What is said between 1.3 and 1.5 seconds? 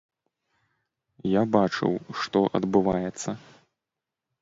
Я